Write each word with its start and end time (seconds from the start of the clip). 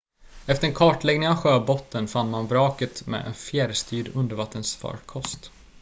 efter 0.45 0.67
en 0.67 0.73
kartläggning 0.73 1.29
av 1.29 1.35
sjöbotten 1.35 2.07
fann 2.07 2.29
man 2.29 2.47
vraket 2.47 3.07
med 3.07 3.25
en 3.27 3.33
fjärrstyrd 3.33 4.07
undervattensfarkost 4.15 5.51